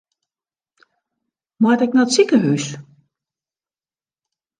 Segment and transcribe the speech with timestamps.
[1.61, 2.65] Moat ik nei it sikehús?